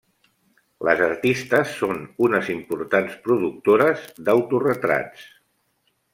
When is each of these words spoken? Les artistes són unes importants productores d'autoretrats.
Les 0.87 1.03
artistes 1.07 1.73
són 1.81 1.99
unes 2.29 2.49
importants 2.55 3.19
productores 3.29 4.09
d'autoretrats. 4.31 5.29